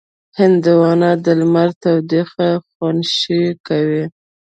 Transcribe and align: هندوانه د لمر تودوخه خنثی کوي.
هندوانه 0.39 1.09
د 1.23 1.25
لمر 1.39 1.69
تودوخه 1.81 2.49
خنثی 2.71 3.41
کوي. 3.67 4.03